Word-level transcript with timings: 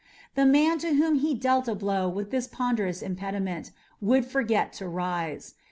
The 0.33 0.47
man 0.47 0.79
to 0.79 0.95
whom 0.95 1.13
he 1.19 1.35
dealt 1.35 1.67
a 1.67 1.75
blow 1.75 2.09
with 2.09 2.31
this 2.31 2.47
ponderous 2.47 3.03
implement 3.03 3.69
would 4.01 4.25
forget 4.25 4.73
to 4.81 4.87
rise. 4.87 5.53